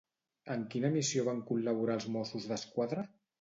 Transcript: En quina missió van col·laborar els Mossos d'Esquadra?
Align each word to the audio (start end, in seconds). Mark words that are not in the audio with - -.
En 0.53 0.61
quina 0.75 0.89
missió 0.95 1.25
van 1.27 1.43
col·laborar 1.51 1.99
els 2.01 2.09
Mossos 2.17 2.49
d'Esquadra? 2.55 3.07